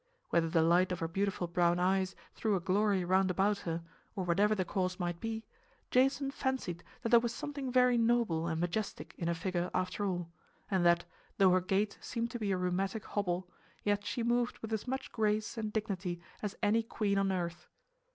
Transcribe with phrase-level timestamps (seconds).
[0.31, 3.83] Whether the light of her beautiful brown eyes threw a glory round about her,
[4.15, 5.45] or whatever the cause might be,
[5.91, 10.31] Jason fancied that there was something very noble and majestic in her figure after all,
[10.71, 11.05] and that,
[11.37, 13.47] though her gait seemed to be a rheumatic hobble,
[13.83, 17.67] yet she moved with as much grace and dignity as any queen on earth.